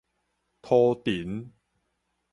[0.63, 1.51] 塗藤